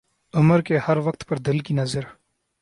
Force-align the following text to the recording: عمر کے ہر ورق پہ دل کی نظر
عمر 0.33 0.61
کے 0.61 0.77
ہر 0.77 0.97
ورق 0.97 1.27
پہ 1.27 1.35
دل 1.35 1.59
کی 1.59 1.73
نظر 1.73 2.03